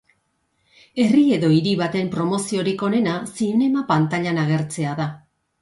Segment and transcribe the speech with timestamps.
[1.03, 3.13] Herri edo hiri baten promoziorik onena
[3.43, 5.11] zinema-pantailan agertzea da.